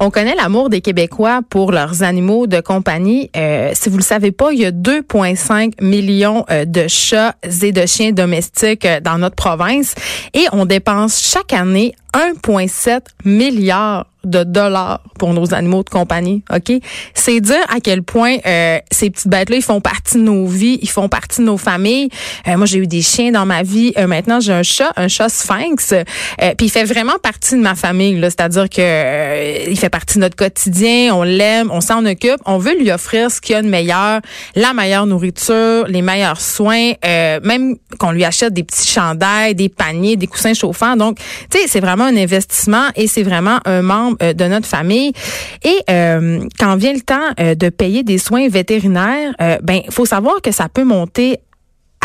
On 0.00 0.10
connaît 0.10 0.34
l'amour 0.34 0.70
des 0.70 0.80
Québécois 0.80 1.40
pour 1.48 1.70
leurs 1.70 2.02
animaux 2.02 2.46
de 2.46 2.60
compagnie. 2.60 3.30
Euh, 3.36 3.70
si 3.74 3.88
vous 3.88 3.96
le 3.96 4.02
savez 4.02 4.32
pas, 4.32 4.52
il 4.52 4.60
y 4.60 4.64
a 4.64 4.72
2,5 4.72 5.82
millions 5.82 6.44
euh, 6.50 6.64
de 6.64 6.88
chats 6.88 7.36
et 7.62 7.70
de 7.70 7.86
chiens 7.86 8.10
domestiques 8.12 8.84
euh, 8.84 9.00
dans 9.00 9.18
notre 9.18 9.36
province 9.36 9.94
et 10.34 10.46
on 10.52 10.66
dépense 10.66 11.22
chaque 11.22 11.52
année 11.52 11.94
1,7 12.14 13.00
milliard 13.24 14.06
de 14.24 14.44
dollars 14.44 15.02
pour 15.18 15.34
nos 15.34 15.52
animaux 15.52 15.82
de 15.82 15.90
compagnie, 15.90 16.42
OK? 16.52 16.72
C'est 17.12 17.40
dire 17.40 17.60
à 17.68 17.80
quel 17.80 18.02
point 18.02 18.36
euh, 18.46 18.78
ces 18.90 19.10
petites 19.10 19.28
bêtes-là, 19.28 19.56
ils 19.56 19.62
font 19.62 19.80
partie 19.80 20.14
de 20.16 20.22
nos 20.22 20.46
vies, 20.46 20.78
ils 20.80 20.88
font 20.88 21.08
partie 21.08 21.40
de 21.40 21.46
nos 21.46 21.58
familles. 21.58 22.08
Euh, 22.48 22.56
moi, 22.56 22.66
j'ai 22.66 22.78
eu 22.78 22.86
des 22.86 23.02
chiens 23.02 23.32
dans 23.32 23.44
ma 23.46 23.62
vie. 23.62 23.92
Euh, 23.98 24.06
maintenant, 24.06 24.40
j'ai 24.40 24.52
un 24.52 24.62
chat, 24.62 24.92
un 24.96 25.08
chat 25.08 25.28
sphinx. 25.28 25.92
Puis 26.56 26.66
il 26.66 26.70
fait 26.70 26.84
vraiment 26.84 27.18
partie 27.22 27.56
de 27.56 27.60
ma 27.60 27.74
famille. 27.74 28.18
C'est-à-dire 28.22 28.68
que 28.70 29.68
il 29.70 29.78
fait 29.78 29.90
partie 29.94 30.16
de 30.16 30.22
notre 30.22 30.34
quotidien. 30.34 31.14
On 31.14 31.22
l'aime, 31.22 31.70
on 31.70 31.80
s'en 31.80 32.04
occupe. 32.04 32.40
On 32.46 32.58
veut 32.58 32.76
lui 32.76 32.90
offrir 32.90 33.30
ce 33.30 33.40
qu'il 33.40 33.54
y 33.54 33.56
a 33.56 33.62
de 33.62 33.68
meilleur, 33.68 34.20
la 34.56 34.72
meilleure 34.72 35.06
nourriture, 35.06 35.86
les 35.86 36.02
meilleurs 36.02 36.40
soins, 36.40 36.92
même 37.04 37.76
qu'on 38.00 38.10
lui 38.10 38.24
achète 38.24 38.52
des 38.52 38.64
petits 38.64 38.88
chandails, 38.88 39.54
des 39.54 39.68
paniers, 39.68 40.16
des 40.16 40.26
coussins 40.26 40.54
chauffants. 40.54 40.96
Donc, 40.96 41.18
tu 41.50 41.58
sais, 41.58 41.68
c'est 41.68 41.80
vraiment 41.80 42.04
un 42.04 42.16
investissement 42.16 42.88
et 42.96 43.06
c'est 43.06 43.22
vraiment 43.22 43.58
un 43.64 43.82
membre 43.82 44.16
euh, 44.22 44.32
de 44.32 44.44
notre 44.44 44.66
famille. 44.66 45.12
Et 45.62 45.76
euh, 45.90 46.40
quand 46.58 46.76
vient 46.76 46.92
le 46.92 47.00
temps 47.00 47.30
euh, 47.40 47.54
de 47.54 47.68
payer 47.68 48.02
des 48.02 48.18
soins 48.18 48.48
vétérinaires, 48.48 49.32
ben 49.62 49.80
il 49.84 49.92
faut 49.92 50.06
savoir 50.06 50.40
que 50.42 50.50
ça 50.50 50.68
peut 50.68 50.84
monter 50.84 51.38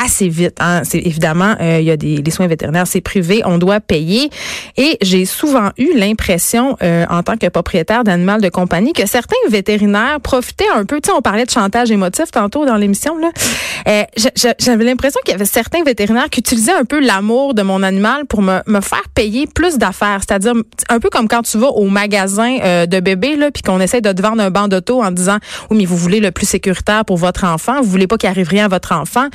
assez 0.04 0.30
vite. 0.30 0.58
Hein. 0.60 0.82
C'est 0.84 1.00
évidemment, 1.00 1.56
euh, 1.60 1.80
il 1.80 1.86
y 1.86 1.92
a 1.92 1.98
des 1.98 2.18
les 2.18 2.32
soins 2.32 2.48
vétérinaires, 2.48 2.88
c'est 2.88 3.02
privé, 3.02 3.42
on 3.46 3.58
doit 3.58 3.80
payer. 3.80 4.30
Et 4.78 4.98
j'ai 5.02 5.26
souvent 5.26 5.70
eu 5.78 5.90
l'impression, 5.96 6.78
euh, 6.84 7.06
en 7.10 7.24
tant 7.24 7.38
que 7.38 7.48
propriétaire 7.48 8.04
d'animal 8.04 8.42
de 8.42 8.50
compagnie, 8.50 8.94
que 8.94 9.06
certains 9.06 9.36
vétérinaires 9.50 10.20
profitaient 10.22 10.70
un 10.76 10.86
peu. 10.86 11.02
Tu 11.02 11.10
sais, 11.10 11.16
on 11.18 11.22
parlait 11.22 11.46
de 11.46 11.50
chantage 11.50 11.92
émotif 11.92 12.32
tantôt 12.32 12.66
dans 12.66 12.76
l'émission. 12.76 13.18
Là, 13.18 13.32
euh, 13.88 14.04
j'avais 14.60 14.84
l'impression 14.84 15.20
qu'il 15.26 15.34
y 15.34 15.36
avait 15.36 15.46
certains 15.46 15.84
vétérinaires 15.84 16.30
qui 16.30 16.40
utilisaient 16.40 16.74
un 16.74 16.86
peu 16.86 17.00
l'amour 17.00 17.54
de 17.54 17.62
mon 17.62 17.84
animal 17.84 18.26
pour 18.26 18.42
me, 18.42 18.60
me 18.68 18.82
faire 18.82 19.08
payer 19.14 19.48
plus 19.48 19.78
d'affaires. 19.78 20.20
C'est-à-dire 20.28 20.54
un 20.90 21.00
peu 21.00 21.10
comme 21.10 21.28
quand 21.28 21.42
tu 21.42 21.58
vas 21.58 21.70
au 21.70 21.88
magasin 21.88 22.58
euh, 22.64 22.86
de 22.86 23.00
bébés 23.00 23.36
là, 23.36 23.52
puis 23.52 23.64
qu'on 23.64 23.80
essaie 23.80 24.02
de 24.02 24.12
te 24.12 24.22
vendre 24.22 24.42
un 24.42 24.52
banc 24.52 24.68
d'auto 24.68 25.02
en 25.04 25.12
disant, 25.12 25.38
oui, 25.70 25.78
mais 25.78 25.86
vous 25.86 25.98
voulez 25.98 26.20
le 26.20 26.32
plus 26.32 26.48
sécuritaire 26.48 27.06
pour 27.06 27.18
votre 27.18 27.44
enfant, 27.44 27.82
vous 27.82 27.90
voulez 27.90 28.08
pas 28.08 28.18
qu'il 28.18 28.30
arrive 28.30 28.48
rien 28.48 28.66
à 28.66 28.68
votre 28.68 28.94
enfant. 28.94 29.28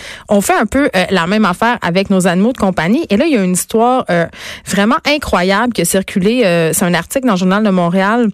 Un 0.61 0.67
peu 0.67 0.91
euh, 0.95 1.05
la 1.11 1.27
même 1.27 1.45
affaire 1.45 1.79
avec 1.83 2.11
nos 2.11 2.27
animaux 2.27 2.53
de 2.53 2.59
compagnie. 2.59 3.07
Et 3.11 3.17
là, 3.17 3.27
il 3.27 3.33
y 3.33 3.37
a 3.37 3.43
une 3.43 3.53
histoire 3.53 4.05
euh, 4.11 4.27
vraiment 4.67 4.97
incroyable 5.07 5.73
qui 5.73 5.83
a 5.83 5.85
circulé. 5.85 6.43
Euh, 6.45 6.73
c'est 6.73 6.85
un 6.85 6.95
article 6.95 7.27
dans 7.27 7.35
le 7.35 7.39
Journal 7.39 7.63
de 7.63 7.71
Montréal. 7.71 8.29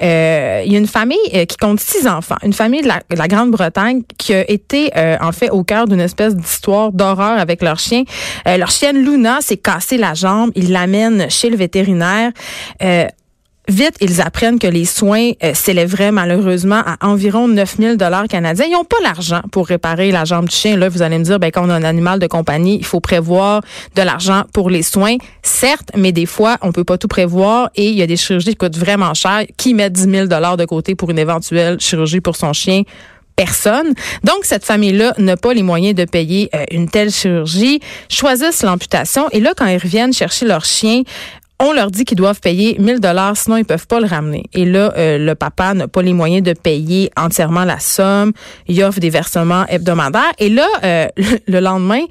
il 0.00 0.72
y 0.72 0.76
a 0.76 0.78
une 0.78 0.86
famille 0.86 1.46
qui 1.46 1.56
compte 1.56 1.80
six 1.80 2.06
enfants, 2.06 2.36
une 2.42 2.52
famille 2.52 2.82
de 2.82 2.88
la, 2.88 3.28
Grande-Bretagne 3.28 4.02
qui 4.18 4.34
a 4.34 4.48
été 4.50 4.90
en 5.20 5.32
fait 5.32 5.50
au 5.50 5.62
cœur 5.64 5.86
d'une 5.86 6.00
espèce 6.00 6.34
d'histoire 6.34 6.92
d'horreur 6.92 7.38
avec 7.38 7.62
leur 7.62 7.78
chien. 7.78 8.02
leur 8.46 8.70
chienne 8.70 9.02
Luna 9.04 9.40
s'est 9.40 9.56
cassée 9.56 9.96
la 9.96 10.14
jambe. 10.14 10.50
Ils 10.54 10.72
l'amènent 10.72 11.30
chez 11.30 11.50
le 11.50 11.56
vétérinaire. 11.56 12.32
Vite, 13.72 13.96
ils 14.02 14.20
apprennent 14.20 14.58
que 14.58 14.66
les 14.66 14.84
soins 14.84 15.30
euh, 15.42 15.54
s'élèveraient 15.54 16.12
malheureusement 16.12 16.82
à 16.84 17.06
environ 17.06 17.48
9000 17.48 17.96
dollars 17.96 18.28
canadiens. 18.28 18.66
Ils 18.68 18.72
n'ont 18.72 18.84
pas 18.84 18.98
l'argent 19.02 19.40
pour 19.50 19.66
réparer 19.66 20.10
la 20.10 20.26
jambe 20.26 20.50
du 20.50 20.54
chien. 20.54 20.76
Là, 20.76 20.90
vous 20.90 21.00
allez 21.00 21.16
me 21.18 21.24
dire, 21.24 21.38
ben, 21.38 21.50
quand 21.50 21.64
on 21.64 21.70
a 21.70 21.74
un 21.74 21.82
animal 21.82 22.18
de 22.18 22.26
compagnie, 22.26 22.76
il 22.76 22.84
faut 22.84 23.00
prévoir 23.00 23.62
de 23.96 24.02
l'argent 24.02 24.42
pour 24.52 24.68
les 24.68 24.82
soins. 24.82 25.16
Certes, 25.42 25.90
mais 25.96 26.12
des 26.12 26.26
fois, 26.26 26.58
on 26.60 26.70
peut 26.70 26.84
pas 26.84 26.98
tout 26.98 27.08
prévoir 27.08 27.70
et 27.74 27.88
il 27.88 27.94
y 27.94 28.02
a 28.02 28.06
des 28.06 28.18
chirurgies 28.18 28.50
qui 28.50 28.56
coûtent 28.56 28.76
vraiment 28.76 29.14
cher. 29.14 29.46
Qui 29.56 29.72
met 29.72 29.88
10 29.88 30.02
000 30.02 30.26
dollars 30.26 30.58
de 30.58 30.66
côté 30.66 30.94
pour 30.94 31.08
une 31.08 31.18
éventuelle 31.18 31.80
chirurgie 31.80 32.20
pour 32.20 32.36
son 32.36 32.52
chien? 32.52 32.82
personne. 33.34 33.94
Donc, 34.22 34.40
cette 34.42 34.64
famille-là 34.64 35.14
n'a 35.16 35.36
pas 35.36 35.54
les 35.54 35.62
moyens 35.62 35.94
de 35.94 36.04
payer 36.04 36.50
euh, 36.54 36.64
une 36.70 36.88
telle 36.88 37.10
chirurgie, 37.10 37.80
choisissent 38.10 38.62
l'amputation 38.62 39.28
et 39.32 39.40
là, 39.40 39.52
quand 39.56 39.66
ils 39.66 39.78
reviennent 39.78 40.12
chercher 40.12 40.44
leur 40.46 40.66
chien, 40.66 41.02
on 41.62 41.72
leur 41.72 41.92
dit 41.92 42.04
qu'ils 42.04 42.18
doivent 42.18 42.40
payer 42.40 42.76
1000 42.80 42.98
dollars, 42.98 43.36
sinon 43.36 43.56
ils 43.56 43.64
peuvent 43.64 43.86
pas 43.86 44.00
le 44.00 44.06
ramener. 44.06 44.44
Et 44.52 44.64
là, 44.64 44.92
euh, 44.96 45.16
le 45.16 45.34
papa 45.36 45.74
n'a 45.74 45.86
pas 45.86 46.02
les 46.02 46.12
moyens 46.12 46.42
de 46.42 46.52
payer 46.54 47.10
entièrement 47.16 47.64
la 47.64 47.78
somme. 47.78 48.32
Il 48.66 48.82
offre 48.82 48.98
des 48.98 49.10
versements 49.10 49.64
hebdomadaires. 49.68 50.32
Et 50.38 50.48
là, 50.48 50.66
euh, 50.82 51.06
le 51.46 51.60
lendemain, 51.60 52.02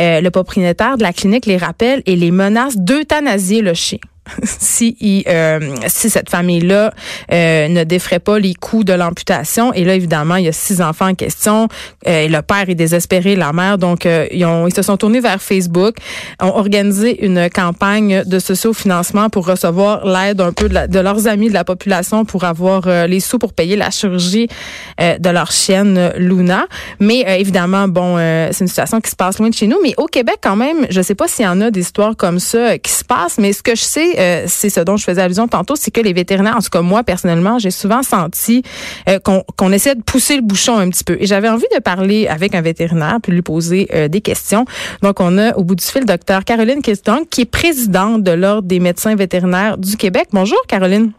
euh, 0.00 0.22
le 0.22 0.30
propriétaire 0.30 0.96
de 0.96 1.02
la 1.02 1.12
clinique 1.12 1.44
les 1.44 1.58
rappelle 1.58 2.02
et 2.06 2.16
les 2.16 2.30
menace 2.30 2.78
d'euthanasier 2.78 3.60
le 3.60 3.74
chien. 3.74 3.98
Si 4.44 5.24
euh, 5.28 5.60
si 5.86 6.10
cette 6.10 6.30
famille-là 6.30 6.92
euh, 7.32 7.68
ne 7.68 7.84
défrait 7.84 8.18
pas 8.18 8.38
les 8.38 8.54
coûts 8.54 8.84
de 8.84 8.92
l'amputation. 8.92 9.72
Et 9.72 9.84
là, 9.84 9.94
évidemment, 9.94 10.36
il 10.36 10.46
y 10.46 10.48
a 10.48 10.52
six 10.52 10.80
enfants 10.80 11.08
en 11.08 11.14
question. 11.14 11.68
Euh, 12.06 12.28
le 12.28 12.42
père 12.42 12.68
est 12.68 12.74
désespéré, 12.74 13.36
la 13.36 13.52
mère. 13.52 13.78
Donc, 13.78 14.06
ils, 14.06 14.44
ont, 14.44 14.66
ils 14.66 14.74
se 14.74 14.82
sont 14.82 14.96
tournés 14.96 15.20
vers 15.20 15.40
Facebook, 15.40 15.96
ont 16.40 16.56
organisé 16.56 17.24
une 17.24 17.48
campagne 17.50 18.24
de 18.24 18.38
socio-financement 18.38 19.30
pour 19.30 19.46
recevoir 19.46 20.06
l'aide 20.06 20.40
un 20.40 20.52
peu 20.52 20.68
de, 20.68 20.98
leurs 20.98 21.26
amis 21.26 21.48
de 21.48 21.54
la 21.54 21.64
population 21.64 22.24
pour 22.24 22.44
avoir 22.44 22.88
les 23.06 23.20
sous 23.20 23.38
pour 23.38 23.52
payer 23.52 23.76
la 23.76 23.90
chirurgie 23.90 24.48
de 24.98 25.30
leur 25.30 25.50
chienne 25.52 26.12
Luna. 26.16 26.66
Mais 27.00 27.24
évidemment, 27.38 27.88
bon, 27.88 28.16
c'est 28.16 28.60
une 28.60 28.68
situation 28.68 29.00
qui 29.00 29.10
se 29.10 29.16
passe 29.16 29.38
loin 29.38 29.48
de 29.48 29.54
chez 29.54 29.66
nous. 29.66 29.78
Mais 29.82 29.94
au 29.96 30.06
Québec, 30.06 30.38
quand 30.42 30.56
même, 30.56 30.86
je 30.90 31.00
sais 31.02 31.14
pas 31.14 31.28
s'il 31.28 31.44
y 31.44 31.48
en 31.48 31.60
a 31.60 31.70
des 31.70 31.80
histoires 31.80 32.16
comme 32.16 32.38
ça 32.38 32.78
qui 32.78 32.92
se 32.92 33.04
passent, 33.04 33.38
mais 33.38 33.52
ce 33.52 33.62
que 33.62 33.74
je 33.74 33.82
sais, 33.82 34.13
euh, 34.18 34.44
c'est 34.46 34.70
ce 34.70 34.80
dont 34.80 34.96
je 34.96 35.04
faisais 35.04 35.22
allusion 35.22 35.48
tantôt, 35.48 35.76
c'est 35.76 35.90
que 35.90 36.00
les 36.00 36.12
vétérinaires, 36.12 36.56
en 36.56 36.60
tout 36.60 36.70
cas 36.70 36.82
moi 36.82 37.02
personnellement, 37.02 37.58
j'ai 37.58 37.70
souvent 37.70 38.02
senti 38.02 38.62
euh, 39.08 39.18
qu'on 39.18 39.72
essaie 39.72 39.94
de 39.94 40.02
pousser 40.02 40.36
le 40.36 40.42
bouchon 40.42 40.76
un 40.78 40.90
petit 40.90 41.04
peu. 41.04 41.16
Et 41.20 41.26
j'avais 41.26 41.48
envie 41.48 41.66
de 41.74 41.80
parler 41.80 42.26
avec 42.26 42.54
un 42.54 42.60
vétérinaire 42.62 43.18
puis 43.22 43.32
lui 43.32 43.42
poser 43.42 43.88
euh, 43.94 44.08
des 44.08 44.20
questions. 44.20 44.64
Donc 45.02 45.20
on 45.20 45.38
a 45.38 45.56
au 45.56 45.64
bout 45.64 45.74
du 45.74 45.84
fil 45.84 46.04
docteur 46.04 46.44
Caroline 46.44 46.82
Kiston, 46.82 47.24
qui 47.30 47.42
est 47.42 47.50
présidente 47.50 48.22
de 48.22 48.32
l'ordre 48.32 48.68
des 48.68 48.80
médecins 48.80 49.14
vétérinaires 49.14 49.78
du 49.78 49.96
Québec. 49.96 50.28
Bonjour 50.32 50.58
Caroline. 50.68 51.12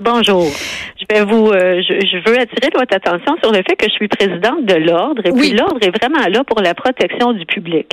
Bonjour. 0.00 0.50
Je 0.98 1.14
vais 1.14 1.24
vous, 1.24 1.50
euh, 1.50 1.80
je, 1.80 2.28
veux 2.28 2.36
attirer 2.36 2.70
votre 2.74 2.94
attention 2.94 3.36
sur 3.40 3.52
le 3.52 3.58
fait 3.58 3.76
que 3.76 3.86
je 3.86 3.92
suis 3.92 4.08
présidente 4.08 4.64
de 4.64 4.74
l'ordre 4.74 5.22
et 5.24 5.30
puis 5.30 5.52
l'ordre 5.52 5.78
est 5.82 5.96
vraiment 5.96 6.26
là 6.28 6.42
pour 6.44 6.60
la 6.60 6.74
protection 6.74 7.32
du 7.32 7.46
public. 7.46 7.86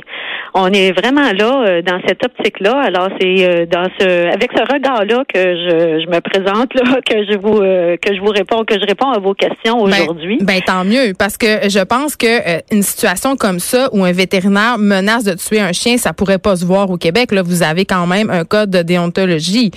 On 0.54 0.72
est 0.72 0.90
vraiment 0.92 1.32
là 1.32 1.64
euh, 1.64 1.82
dans 1.82 2.00
cette 2.06 2.24
optique-là. 2.24 2.80
Alors 2.80 3.08
c'est 3.20 3.44
euh, 3.44 3.66
dans 3.66 3.88
ce, 4.00 4.32
avec 4.32 4.50
ce 4.56 4.62
regard-là 4.62 5.22
que 5.32 5.38
je, 5.38 6.04
je, 6.04 6.10
me 6.10 6.20
présente 6.20 6.74
là, 6.74 7.00
que 7.08 7.24
je 7.24 7.38
vous, 7.38 7.60
que 7.60 8.14
je 8.14 8.20
vous 8.20 8.32
réponds, 8.32 8.64
que 8.64 8.74
je 8.74 8.86
réponds 8.86 9.10
à 9.10 9.20
vos 9.20 9.34
questions 9.34 9.84
ben, 9.84 10.02
aujourd'hui. 10.02 10.38
Ben, 10.40 10.60
tant 10.60 10.84
mieux 10.84 11.12
parce 11.16 11.36
que 11.36 11.68
je 11.68 11.84
pense 11.84 12.16
que 12.16 12.74
une 12.74 12.82
situation 12.82 13.36
comme 13.36 13.60
ça 13.60 13.88
où 13.92 14.04
un 14.04 14.12
vétérinaire 14.12 14.76
menace 14.78 15.22
de 15.22 15.34
tuer 15.34 15.60
un 15.60 15.72
chien, 15.72 15.98
ça 15.98 16.12
pourrait 16.12 16.38
pas 16.38 16.56
se 16.56 16.64
voir 16.64 16.90
au 16.90 16.96
Québec. 16.96 17.30
Là, 17.30 17.42
vous 17.42 17.62
avez 17.62 17.84
quand 17.84 18.08
même 18.08 18.28
un 18.28 18.44
code 18.44 18.70
de 18.70 18.82
déontologie. 18.82 19.70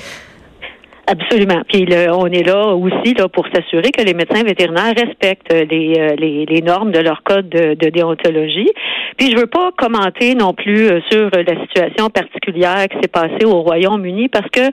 Absolument. 1.07 1.61
Puis 1.71 1.85
le, 1.85 2.11
on 2.11 2.25
est 2.27 2.43
là 2.43 2.73
aussi 2.73 3.13
là 3.13 3.27
pour 3.27 3.45
s'assurer 3.53 3.91
que 3.91 4.03
les 4.03 4.15
médecins 4.15 4.43
vétérinaires 4.43 4.95
respectent 4.97 5.53
les, 5.53 5.93
euh, 5.99 6.15
les, 6.17 6.47
les 6.47 6.61
normes 6.63 6.91
de 6.91 6.99
leur 6.99 7.21
code 7.21 7.47
de, 7.47 7.75
de, 7.75 7.89
déontologie. 7.89 8.71
Puis 9.17 9.29
je 9.29 9.37
veux 9.37 9.45
pas 9.45 9.69
commenter 9.77 10.33
non 10.33 10.53
plus 10.53 10.87
euh, 10.87 10.99
sur 11.11 11.29
la 11.29 11.61
situation 11.61 12.09
particulière 12.09 12.87
qui 12.89 12.97
s'est 12.99 13.11
passée 13.11 13.45
au 13.45 13.61
Royaume-Uni 13.61 14.29
parce 14.29 14.49
que 14.49 14.71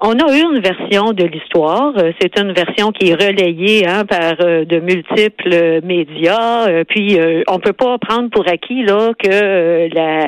on 0.00 0.12
a 0.12 0.32
une 0.32 0.60
version 0.60 1.12
de 1.12 1.24
l'histoire. 1.24 1.92
Euh, 1.98 2.12
c'est 2.20 2.38
une 2.38 2.52
version 2.52 2.92
qui 2.92 3.10
est 3.10 3.14
relayée 3.14 3.84
hein, 3.88 4.04
par 4.04 4.36
de 4.36 4.78
multiples 4.78 5.80
médias. 5.82 6.84
Puis 6.84 7.18
on 7.48 7.58
peut 7.58 7.72
pas 7.72 7.98
prendre 7.98 8.30
pour 8.30 8.48
acquis 8.48 8.84
là 8.84 9.12
que 9.18 9.94
la 9.94 10.26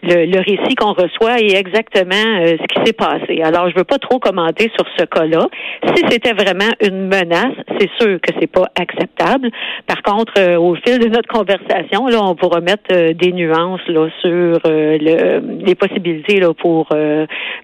le, 0.00 0.26
le 0.26 0.38
récit 0.38 0.76
qu'on 0.76 0.92
reçoit 0.92 1.40
est 1.40 1.56
exactement 1.56 2.40
ce 2.44 2.66
qui 2.66 2.84
s'est 2.84 2.92
passé. 2.92 3.42
Alors 3.42 3.68
je 3.68 3.74
veux 3.74 3.84
pas 3.84 3.98
trop 3.98 4.18
commenter 4.20 4.70
sur 4.76 4.87
ce 4.96 5.04
cas-là. 5.04 5.46
Si 5.94 6.02
c'était 6.10 6.32
vraiment 6.32 6.70
une 6.80 7.08
menace, 7.08 7.54
c'est 7.78 7.90
sûr 7.98 8.20
que 8.20 8.32
c'est 8.40 8.50
pas 8.50 8.66
acceptable. 8.78 9.50
Par 9.86 10.02
contre, 10.02 10.32
euh, 10.38 10.58
au 10.58 10.74
fil 10.74 10.98
de 10.98 11.08
notre 11.08 11.28
conversation, 11.28 12.06
là, 12.08 12.22
on 12.22 12.34
pourra 12.34 12.60
mettre 12.60 12.84
euh, 12.92 13.12
des 13.14 13.32
nuances 13.32 13.80
là 13.88 14.08
sur 14.20 14.30
euh, 14.30 14.98
le, 15.00 15.64
les 15.64 15.74
possibilités 15.74 16.40
là 16.40 16.52
pour 16.54 16.88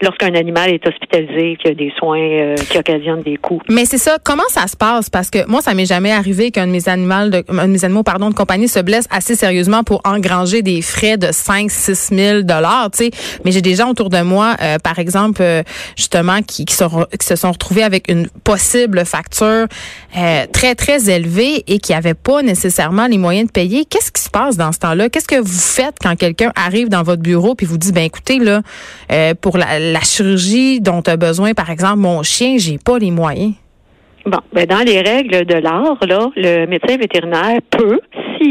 lorsqu'un 0.03 0.35
animal 0.35 0.71
est 0.71 0.87
hospitalisé, 0.87 1.57
qu'il 1.57 1.69
y 1.69 1.73
a 1.73 1.75
des 1.75 1.93
soins 1.99 2.55
qui 2.69 2.79
occasionnent 2.79 3.23
des 3.23 3.37
coûts. 3.37 3.61
Mais 3.69 3.85
c'est 3.85 3.99
ça. 3.99 4.19
Comment 4.23 4.49
ça 4.49 4.67
se 4.67 4.77
passe? 4.77 5.11
Parce 5.11 5.31
que 5.31 5.49
moi, 5.49 5.61
ça 5.61 5.75
m'est 5.75 5.87
jamais 5.87 6.13
arrivé 6.13 6.51
qu'un 6.51 6.67
de 6.67 6.73
mes 6.73 6.89
animaux, 6.89 7.31
de, 7.31 7.45
un 7.49 7.67
de 7.67 7.73
mes 7.73 7.85
animaux, 7.85 8.03
pardon, 8.03 8.29
de 8.31 8.35
compagnie 8.35 8.69
se 8.69 8.81
blesse 8.81 9.07
assez 9.11 9.35
sérieusement 9.35 9.83
pour 9.83 10.01
engranger 10.05 10.63
des 10.63 10.83
frais 10.83 11.17
de 11.17 11.29
5 11.31 11.71
6 11.71 12.15
000 12.15 12.43
dollars. 12.43 12.91
Mais 13.45 13.53
j'ai 13.53 13.63
des 13.63 13.75
gens 13.75 13.91
autour 13.91 14.11
de 14.11 14.23
moi, 14.23 14.57
par 14.83 14.99
exemple, 14.99 15.43
justement, 15.97 16.41
qui, 16.43 16.65
qui 16.65 16.75
sont 16.75 17.07
qui 17.17 17.27
se 17.27 17.37
sont 17.37 17.53
retrouvés 17.53 17.83
avec 17.83 18.11
une 18.11 18.29
possible 18.29 19.05
facture 19.05 19.67
euh, 20.17 20.47
très, 20.53 20.75
très 20.75 21.11
élevée 21.11 21.65
et 21.67 21.79
qui 21.79 21.93
n'avaient 21.93 22.15
pas 22.15 22.43
nécessairement 22.43 23.07
les 23.07 23.19
moyens 23.19 23.47
de 23.47 23.53
payer. 23.53 23.85
Qu'est-ce 23.85 24.13
qui 24.13 24.23
se 24.23 24.31
passe 24.31 24.57
dans 24.57 24.73
ce 24.73 24.79
temps-là? 24.81 25.09
Qu'est-ce 25.09 25.29
que 25.29 25.41
vous 25.41 25.47
faites 25.47 25.97
quand 26.01 26.17
quelqu'un 26.17 26.53
arrive 26.57 26.89
dans 26.89 27.03
votre 27.03 27.23
bureau 27.23 27.55
puis 27.55 27.67
vous 27.67 27.79
dit, 27.79 27.93
ben 27.93 28.05
écoutez, 28.05 28.39
là, 28.39 28.63
euh, 29.13 29.35
pour 29.41 29.59
la, 29.59 29.79
la 29.79 30.01
chirurgie 30.01 30.81
dont 30.81 31.03
a 31.07 31.17
besoin, 31.17 31.55
par 31.55 31.71
exemple, 31.71 31.99
mon 31.99 32.23
chien, 32.23 32.57
j'ai 32.59 32.79
pas 32.79 32.99
les 32.99 33.11
moyens? 33.11 33.55
Bon, 34.27 34.39
ben 34.55 34.65
dans 34.67 34.79
les 34.79 35.03
règles 35.03 35.45
de 35.45 35.55
l'art, 35.55 35.99
là, 36.07 36.31
le 36.35 36.65
médecin 36.65 36.97
vétérinaire 36.97 37.59
peut, 37.69 38.01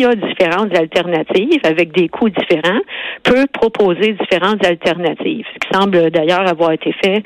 y 0.01 0.05
a 0.05 0.15
différentes 0.15 0.77
alternatives 0.77 1.61
avec 1.63 1.91
des 1.93 2.09
coûts 2.09 2.29
différents, 2.29 2.81
peut 3.23 3.45
proposer 3.51 4.13
différentes 4.13 4.65
alternatives, 4.65 5.45
ce 5.53 5.59
qui 5.59 5.73
semble 5.73 6.11
d'ailleurs 6.11 6.47
avoir 6.47 6.71
été 6.71 6.93
fait 7.03 7.23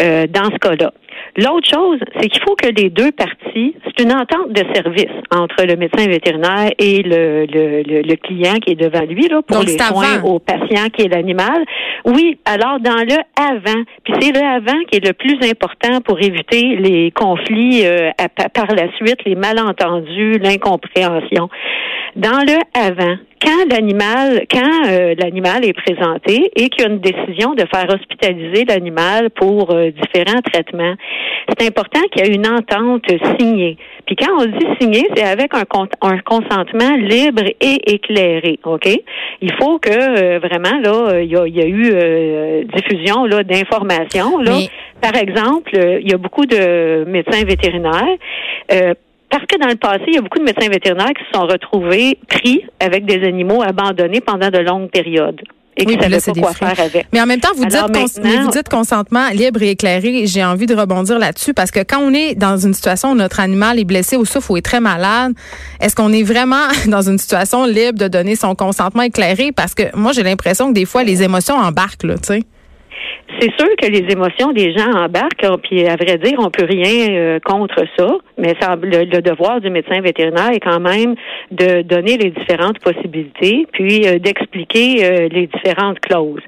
euh, 0.00 0.26
dans 0.26 0.50
ce 0.50 0.58
cas-là. 0.58 0.92
L'autre 1.36 1.68
chose, 1.68 1.98
c'est 2.20 2.28
qu'il 2.28 2.42
faut 2.42 2.54
que 2.54 2.68
les 2.68 2.90
deux 2.90 3.10
parties, 3.12 3.74
c'est 3.84 4.02
une 4.02 4.12
entente 4.12 4.50
de 4.50 4.62
service 4.74 5.12
entre 5.30 5.64
le 5.64 5.76
médecin 5.76 6.06
vétérinaire 6.06 6.72
et 6.78 7.02
le, 7.02 7.46
le, 7.46 8.02
le, 8.02 8.16
client 8.16 8.56
qui 8.56 8.72
est 8.72 8.80
devant 8.80 9.04
lui 9.04 9.28
là, 9.28 9.40
pour 9.42 9.62
les 9.62 9.78
soins 9.78 10.22
au 10.24 10.38
patient 10.38 10.88
qui 10.92 11.02
est 11.02 11.08
l'animal. 11.08 11.64
Oui, 12.04 12.38
alors 12.44 12.80
dans 12.80 13.02
le 13.02 13.16
avant, 13.36 13.82
puis 14.04 14.14
c'est 14.20 14.32
le 14.32 14.44
avant 14.44 14.78
qui 14.90 14.98
est 14.98 15.06
le 15.06 15.14
plus 15.14 15.38
important 15.48 16.00
pour 16.02 16.20
éviter 16.20 16.76
les 16.76 17.10
conflits 17.12 17.86
euh, 17.86 18.10
par 18.52 18.66
la 18.74 18.92
suite, 18.96 19.24
les 19.24 19.34
malentendus, 19.34 20.38
l'incompréhension. 20.38 21.48
Dans 22.16 22.40
le 22.46 22.58
avant, 22.78 23.16
quand 23.42 23.64
l'animal, 23.70 24.44
quand 24.50 24.86
euh, 24.88 25.14
l'animal 25.18 25.64
est 25.64 25.72
présenté 25.72 26.50
et 26.54 26.68
qu'il 26.68 26.84
y 26.84 26.86
a 26.86 26.90
une 26.90 27.00
décision 27.00 27.54
de 27.54 27.64
faire 27.72 27.86
hospitaliser 27.88 28.64
l'animal 28.64 29.30
pour 29.30 29.74
euh, 29.74 29.90
différents 29.90 30.40
traitements, 30.40 30.94
c'est 31.48 31.66
important 31.66 32.00
qu'il 32.10 32.24
y 32.24 32.30
ait 32.30 32.34
une 32.34 32.46
entente 32.46 33.04
signée. 33.38 33.76
Puis 34.06 34.16
quand 34.16 34.32
on 34.38 34.44
dit 34.44 34.66
signé, 34.80 35.08
c'est 35.16 35.24
avec 35.24 35.52
un, 35.54 35.64
un, 36.02 36.18
consentement 36.18 36.96
libre 36.96 37.42
et 37.60 37.92
éclairé, 37.92 38.58
ok? 38.64 38.88
Il 39.40 39.52
faut 39.54 39.78
que 39.78 39.90
euh, 39.90 40.38
vraiment 40.38 40.78
là, 40.80 41.20
il 41.20 41.30
y 41.30 41.36
a, 41.36 41.46
y 41.46 41.60
a, 41.60 41.66
eu 41.66 42.64
diffusion 42.66 43.24
là 43.24 43.42
d'informations 43.42 44.38
là. 44.38 44.58
Par 45.00 45.16
exemple, 45.16 45.72
il 45.74 46.08
y 46.08 46.14
a 46.14 46.16
beaucoup 46.16 46.46
de 46.46 47.04
médecins 47.08 47.44
vétérinaires 47.44 48.18
parce 49.32 49.46
que 49.46 49.58
dans 49.58 49.68
le 49.68 49.76
passé, 49.76 50.04
il 50.08 50.14
y 50.14 50.18
a 50.18 50.20
beaucoup 50.20 50.38
de 50.38 50.44
médecins 50.44 50.68
vétérinaires 50.68 51.14
qui 51.16 51.24
se 51.24 51.32
sont 51.32 51.46
retrouvés 51.46 52.18
pris 52.28 52.66
avec 52.78 53.06
des 53.06 53.26
animaux 53.26 53.62
abandonnés 53.62 54.20
pendant 54.20 54.50
de 54.50 54.58
longues 54.58 54.90
périodes. 54.90 55.40
Et 55.74 55.86
qui 55.86 55.96
ne 55.96 56.02
savaient 56.02 56.42
pas 56.42 56.48
quoi 56.48 56.52
faire 56.52 56.78
avec. 56.78 57.06
Mais 57.14 57.20
en 57.22 57.24
même 57.24 57.40
temps, 57.40 57.48
vous 57.56 57.64
dites, 57.64 57.80
vous 57.80 58.50
dites 58.50 58.68
consentement 58.68 59.30
libre 59.30 59.62
et 59.62 59.70
éclairé. 59.70 60.26
J'ai 60.26 60.44
envie 60.44 60.66
de 60.66 60.74
rebondir 60.74 61.18
là-dessus 61.18 61.54
parce 61.54 61.70
que 61.70 61.80
quand 61.80 61.98
on 61.98 62.12
est 62.12 62.34
dans 62.34 62.58
une 62.58 62.74
situation 62.74 63.12
où 63.12 63.14
notre 63.14 63.40
animal 63.40 63.78
est 63.78 63.84
blessé 63.84 64.18
ou 64.18 64.26
souffre 64.26 64.50
ou 64.50 64.58
est 64.58 64.62
très 64.62 64.80
malade, 64.80 65.32
est-ce 65.80 65.96
qu'on 65.96 66.12
est 66.12 66.24
vraiment 66.24 66.68
dans 66.88 67.00
une 67.00 67.16
situation 67.16 67.64
libre 67.64 67.98
de 67.98 68.08
donner 68.08 68.36
son 68.36 68.54
consentement 68.54 69.02
éclairé? 69.02 69.50
Parce 69.50 69.74
que 69.74 69.84
moi, 69.96 70.12
j'ai 70.12 70.22
l'impression 70.22 70.68
que 70.68 70.74
des 70.74 70.84
fois, 70.84 71.04
les 71.04 71.22
émotions 71.22 71.54
embarquent, 71.54 72.04
là, 72.04 72.18
tu 72.18 72.34
sais. 72.34 72.42
C'est 73.40 73.50
sûr 73.58 73.68
que 73.80 73.86
les 73.86 74.10
émotions 74.12 74.52
des 74.52 74.72
gens 74.72 74.90
embarquent, 74.94 75.44
hein, 75.44 75.56
puis 75.62 75.86
à 75.86 75.96
vrai 75.96 76.18
dire, 76.18 76.38
on 76.38 76.50
peut 76.50 76.64
rien 76.64 77.10
euh, 77.10 77.40
contre 77.40 77.84
ça, 77.98 78.08
mais 78.38 78.54
le, 78.82 79.20
devoir 79.20 79.60
du 79.60 79.70
médecin 79.70 80.00
vétérinaire 80.00 80.50
est 80.50 80.60
quand 80.60 80.80
même 80.80 81.14
de 81.50 81.82
donner 81.82 82.18
les 82.18 82.30
différentes 82.30 82.78
possibilités, 82.80 83.66
puis 83.72 84.06
euh, 84.06 84.18
d'expliquer 84.18 85.04
euh, 85.04 85.28
les 85.30 85.46
différentes 85.46 86.00
clauses. 86.00 86.42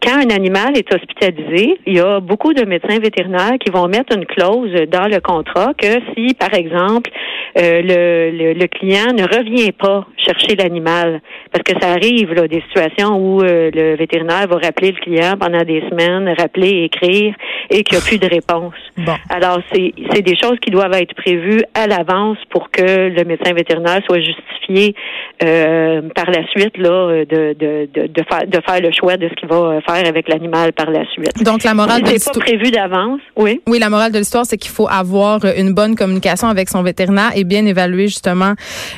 Quand 0.00 0.16
un 0.16 0.30
animal 0.30 0.76
est 0.76 0.92
hospitalisé, 0.94 1.78
il 1.86 1.96
y 1.96 2.00
a 2.00 2.20
beaucoup 2.20 2.54
de 2.54 2.64
médecins 2.64 2.98
vétérinaires 2.98 3.58
qui 3.58 3.70
vont 3.70 3.88
mettre 3.88 4.16
une 4.16 4.26
clause 4.26 4.72
dans 4.88 5.08
le 5.08 5.20
contrat 5.20 5.72
que 5.74 5.98
si, 6.14 6.34
par 6.34 6.54
exemple, 6.54 7.10
le, 7.56 8.52
le, 8.54 8.66
client 8.66 9.12
ne 9.12 9.24
revient 9.24 9.72
pas 9.72 10.06
chercher 10.16 10.54
l'animal, 10.54 11.20
parce 11.50 11.64
que 11.64 11.72
ça 11.80 11.90
arrive 11.92 12.32
là, 12.32 12.46
des 12.46 12.62
situations 12.68 13.16
où 13.16 13.42
le 13.42 13.96
vétérinaire 13.96 14.46
va 14.48 14.56
rappeler 14.56 14.92
le 14.92 15.00
client 15.00 15.34
pendant 15.38 15.64
des 15.64 15.82
semaines, 15.90 16.32
rappeler, 16.38 16.84
écrire, 16.84 17.34
et 17.70 17.82
qu'il 17.82 17.98
n'y 17.98 18.04
a 18.04 18.06
plus 18.06 18.18
de 18.18 18.28
réponse. 18.28 18.74
Bon. 18.98 19.14
Alors, 19.30 19.58
c'est, 19.72 19.92
c'est 20.12 20.22
des 20.22 20.36
choses 20.36 20.58
qui 20.60 20.70
doivent 20.70 20.94
être 20.94 21.14
prévues 21.14 21.62
à 21.74 21.86
l'avance 21.86 22.38
pour 22.50 22.70
que 22.70 23.08
le 23.08 23.24
médecin 23.24 23.52
vétérinaire 23.52 24.00
soit 24.06 24.20
justifié 24.20 24.94
euh, 25.42 26.02
par 26.14 26.30
la 26.30 26.46
suite 26.48 26.76
là, 26.76 27.24
de, 27.24 27.54
de, 27.54 27.88
de, 27.92 28.06
de, 28.06 28.22
faire, 28.30 28.46
de 28.46 28.60
faire 28.66 28.80
le 28.80 28.92
choix 28.92 29.16
de 29.16 29.28
ce 29.28 29.34
qu'il 29.34 29.48
va 29.48 29.80
faire 29.86 29.87
avec 29.94 30.28
l'animal 30.28 30.72
par 30.72 30.90
la 30.90 31.04
suite. 31.10 31.42
Donc, 31.42 31.64
la 31.64 31.74
morale 31.74 32.02
de 32.02 32.10
l'histoire... 32.10 32.34
pas 32.34 32.40
prévu 32.40 32.70
d'avance, 32.70 33.20
oui. 33.36 33.60
Oui, 33.66 33.78
la 33.78 33.88
morale 33.88 34.12
de 34.12 34.18
l'histoire, 34.18 34.44
c'est 34.46 34.56
qu'il 34.56 34.70
faut 34.70 34.88
avoir 34.88 35.44
une 35.56 35.72
bonne 35.72 35.96
communication 35.96 36.48
avec 36.48 36.68
son 36.68 36.82
vétérinaire 36.82 37.32
et 37.34 37.44
bien 37.44 37.64
évaluer 37.66 38.08
justement 38.08 38.54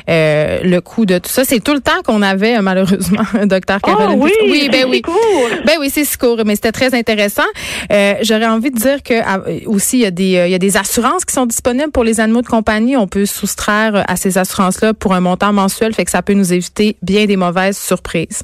euh, 0.09 0.59
le 0.63 0.81
coût 0.81 1.05
de 1.05 1.17
tout 1.17 1.29
ça. 1.29 1.43
C'est 1.43 1.59
tout 1.59 1.73
le 1.73 1.79
temps 1.79 2.01
qu'on 2.05 2.21
avait, 2.21 2.61
malheureusement, 2.61 3.23
docteur 3.45 3.79
ah 3.83 3.87
Caroline. 3.87 4.19
Oh, 4.21 4.25
oui, 4.25 4.31
oui, 4.43 4.69
ben 4.71 4.85
oui. 4.89 5.01
Court. 5.01 5.15
Ben 5.65 5.77
oui, 5.79 5.89
c'est 5.89 6.03
si 6.03 6.17
court, 6.17 6.41
mais 6.45 6.55
c'était 6.55 6.71
très 6.71 6.93
intéressant. 6.93 7.41
Euh, 7.91 8.15
J'aurais 8.21 8.47
envie 8.47 8.71
de 8.71 8.77
dire 8.77 9.03
que 9.03 9.15
ah, 9.25 9.39
aussi 9.65 9.97
il 9.97 10.01
y 10.01 10.05
a 10.05 10.11
des 10.11 10.43
il 10.45 10.51
y 10.51 10.55
a 10.55 10.59
des 10.59 10.77
assurances 10.77 11.25
qui 11.25 11.33
sont 11.33 11.45
disponibles 11.45 11.91
pour 11.91 12.03
les 12.03 12.19
animaux 12.19 12.41
de 12.41 12.47
compagnie. 12.47 12.97
On 12.97 13.07
peut 13.07 13.25
soustraire 13.25 14.03
à 14.07 14.15
ces 14.15 14.37
assurances-là 14.37 14.93
pour 14.93 15.13
un 15.13 15.19
montant 15.19 15.53
mensuel, 15.53 15.93
fait 15.93 16.05
que 16.05 16.11
ça 16.11 16.21
peut 16.21 16.33
nous 16.33 16.53
éviter 16.53 16.97
bien 17.01 17.25
des 17.25 17.37
mauvaises 17.37 17.77
surprises. 17.77 18.43